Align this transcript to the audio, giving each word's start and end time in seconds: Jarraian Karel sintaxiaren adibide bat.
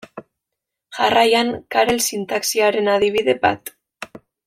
Jarraian 0.99 1.51
Karel 1.77 2.01
sintaxiaren 2.07 2.93
adibide 2.97 3.37
bat. 3.47 3.77